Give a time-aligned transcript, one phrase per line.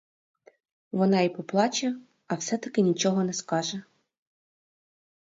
[0.91, 1.95] Вона і поплаче,
[2.27, 3.83] а все-таки нічого не скаже.